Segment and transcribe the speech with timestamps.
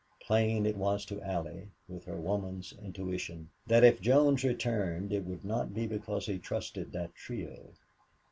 [0.19, 5.45] Plain it was to Allie, with her woman's intuition, that if Jones returned it would
[5.45, 7.69] not be because he trusted that trio.